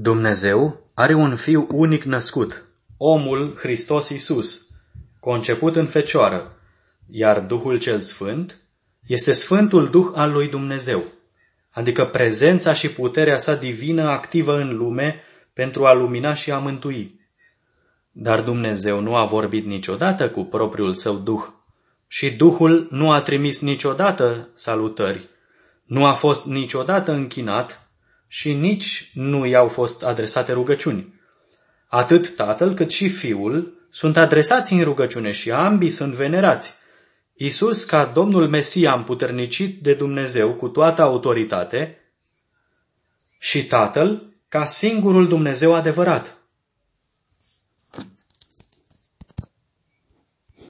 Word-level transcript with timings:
Dumnezeu 0.00 0.90
are 0.94 1.14
un 1.14 1.36
fiu 1.36 1.66
unic 1.70 2.04
născut, 2.04 2.64
omul 2.96 3.56
Hristos 3.56 4.08
Iisus, 4.08 4.68
conceput 5.20 5.76
în 5.76 5.86
fecioară, 5.86 6.52
iar 7.06 7.40
Duhul 7.40 7.78
cel 7.78 8.00
Sfânt 8.00 8.60
este 9.06 9.32
Sfântul 9.32 9.90
Duh 9.90 10.10
al 10.14 10.32
lui 10.32 10.48
Dumnezeu, 10.48 11.04
adică 11.70 12.04
prezența 12.04 12.72
și 12.72 12.88
puterea 12.88 13.38
sa 13.38 13.54
divină 13.54 14.08
activă 14.08 14.56
în 14.56 14.76
lume 14.76 15.22
pentru 15.52 15.86
a 15.86 15.92
lumina 15.92 16.34
și 16.34 16.50
a 16.50 16.58
mântui. 16.58 17.20
Dar 18.12 18.40
Dumnezeu 18.40 19.00
nu 19.00 19.16
a 19.16 19.24
vorbit 19.24 19.64
niciodată 19.64 20.30
cu 20.30 20.42
propriul 20.42 20.94
său 20.94 21.14
Duh 21.14 21.42
și 22.06 22.30
Duhul 22.30 22.88
nu 22.90 23.10
a 23.10 23.20
trimis 23.20 23.60
niciodată 23.60 24.48
salutări, 24.54 25.28
nu 25.84 26.04
a 26.06 26.12
fost 26.12 26.46
niciodată 26.46 27.12
închinat 27.12 27.87
și 28.28 28.52
nici 28.52 29.10
nu 29.14 29.46
i-au 29.46 29.68
fost 29.68 30.02
adresate 30.02 30.52
rugăciuni. 30.52 31.14
Atât 31.88 32.36
tatăl 32.36 32.74
cât 32.74 32.90
și 32.90 33.08
fiul 33.08 33.72
sunt 33.90 34.16
adresați 34.16 34.72
în 34.72 34.82
rugăciune 34.82 35.32
și 35.32 35.50
ambii 35.50 35.88
sunt 35.88 36.14
venerați. 36.14 36.74
Isus, 37.34 37.84
ca 37.84 38.04
Domnul 38.04 38.48
Mesia 38.48 38.94
împuternicit 38.94 39.82
de 39.82 39.94
Dumnezeu 39.94 40.54
cu 40.54 40.68
toată 40.68 41.02
autoritate, 41.02 41.98
și 43.38 43.66
Tatăl, 43.66 44.32
ca 44.48 44.64
singurul 44.64 45.28
Dumnezeu 45.28 45.74
adevărat. 45.74 46.36